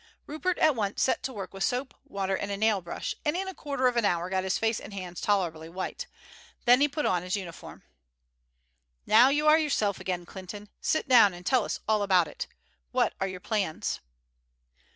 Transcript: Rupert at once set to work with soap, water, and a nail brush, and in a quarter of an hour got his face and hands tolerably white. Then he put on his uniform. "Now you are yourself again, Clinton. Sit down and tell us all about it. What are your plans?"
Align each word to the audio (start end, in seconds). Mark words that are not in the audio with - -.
Rupert 0.25 0.57
at 0.57 0.75
once 0.75 0.99
set 1.03 1.21
to 1.21 1.31
work 1.31 1.53
with 1.53 1.63
soap, 1.63 1.93
water, 2.05 2.35
and 2.35 2.49
a 2.51 2.57
nail 2.57 2.81
brush, 2.81 3.13
and 3.23 3.37
in 3.37 3.47
a 3.47 3.53
quarter 3.53 3.87
of 3.87 3.95
an 3.97 4.03
hour 4.03 4.31
got 4.31 4.43
his 4.43 4.57
face 4.57 4.79
and 4.79 4.91
hands 4.95 5.21
tolerably 5.21 5.69
white. 5.69 6.07
Then 6.65 6.81
he 6.81 6.87
put 6.87 7.05
on 7.05 7.21
his 7.21 7.35
uniform. 7.35 7.83
"Now 9.05 9.29
you 9.29 9.45
are 9.45 9.59
yourself 9.59 9.99
again, 9.99 10.25
Clinton. 10.25 10.69
Sit 10.81 11.07
down 11.07 11.35
and 11.35 11.45
tell 11.45 11.63
us 11.65 11.79
all 11.87 12.01
about 12.01 12.27
it. 12.27 12.47
What 12.91 13.13
are 13.21 13.27
your 13.27 13.39
plans?" 13.41 13.99